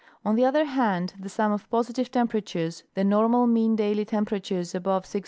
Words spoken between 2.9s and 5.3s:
(the normal mean daily tem peratures above 6° C.)